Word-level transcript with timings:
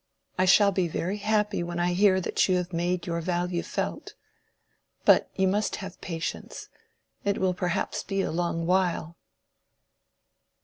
I 0.35 0.45
shall 0.45 0.71
be 0.71 0.87
very 0.87 1.17
happy 1.17 1.61
when 1.61 1.77
I 1.79 1.93
hear 1.93 2.19
that 2.21 2.49
you 2.49 2.55
have 2.57 2.73
made 2.73 3.05
your 3.05 3.21
value 3.21 3.61
felt. 3.61 4.15
But 5.05 5.29
you 5.35 5.47
must 5.47 5.75
have 5.75 6.01
patience. 6.01 6.69
It 7.23 7.37
will 7.37 7.53
perhaps 7.53 8.01
be 8.01 8.21
a 8.23 8.31
long 8.31 8.65
while." 8.65 9.19